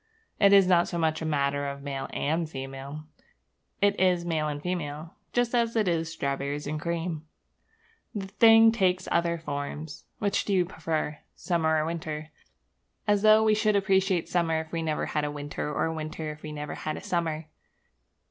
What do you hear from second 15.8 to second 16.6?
winter if we